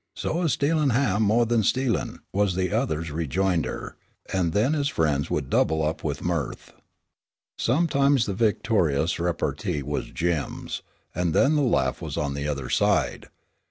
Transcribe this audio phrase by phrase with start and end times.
[0.15, 3.97] "So is stealin' ham mo' than stealin'," was the other's rejoinder,
[4.33, 6.73] and then his friends would double up with mirth.
[7.59, 10.81] Sometimes the victorious repartee was Jim's,
[11.13, 13.27] and then the laugh was on the other side.